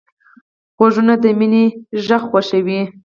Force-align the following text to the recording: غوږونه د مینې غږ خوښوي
غوږونه 0.77 1.13
د 1.23 1.25
مینې 1.39 1.63
غږ 2.05 2.21
خوښوي 2.29 2.81